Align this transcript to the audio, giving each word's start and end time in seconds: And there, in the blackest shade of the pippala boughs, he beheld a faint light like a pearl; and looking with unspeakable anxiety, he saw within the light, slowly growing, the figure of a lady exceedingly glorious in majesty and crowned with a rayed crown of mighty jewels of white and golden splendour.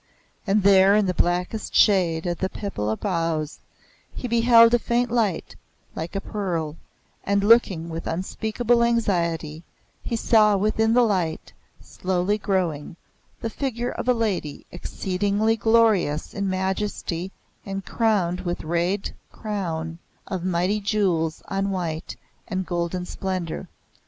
And 0.47 0.63
there, 0.63 0.95
in 0.95 1.05
the 1.05 1.13
blackest 1.13 1.75
shade 1.75 2.25
of 2.25 2.39
the 2.39 2.49
pippala 2.49 2.97
boughs, 2.97 3.59
he 4.15 4.27
beheld 4.27 4.73
a 4.73 4.79
faint 4.79 5.11
light 5.11 5.55
like 5.93 6.15
a 6.15 6.19
pearl; 6.19 6.75
and 7.23 7.43
looking 7.43 7.87
with 7.87 8.07
unspeakable 8.07 8.83
anxiety, 8.83 9.61
he 10.01 10.15
saw 10.15 10.57
within 10.57 10.95
the 10.95 11.03
light, 11.03 11.53
slowly 11.79 12.39
growing, 12.39 12.95
the 13.41 13.51
figure 13.51 13.91
of 13.91 14.07
a 14.07 14.13
lady 14.15 14.65
exceedingly 14.71 15.55
glorious 15.55 16.33
in 16.33 16.49
majesty 16.49 17.31
and 17.63 17.85
crowned 17.85 18.41
with 18.41 18.63
a 18.63 18.65
rayed 18.65 19.13
crown 19.31 19.99
of 20.25 20.43
mighty 20.43 20.79
jewels 20.81 21.43
of 21.47 21.65
white 21.65 22.15
and 22.47 22.65
golden 22.65 23.05
splendour. 23.05 23.67